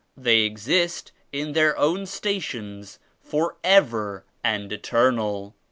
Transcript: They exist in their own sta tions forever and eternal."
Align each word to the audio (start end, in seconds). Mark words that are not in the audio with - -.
They 0.17 0.39
exist 0.39 1.11
in 1.31 1.53
their 1.53 1.77
own 1.77 2.07
sta 2.07 2.39
tions 2.39 2.97
forever 3.21 4.25
and 4.43 4.73
eternal." 4.73 5.53